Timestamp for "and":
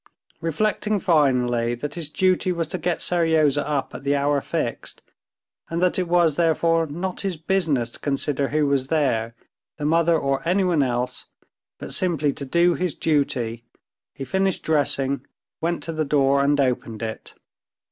5.69-5.79, 16.43-16.59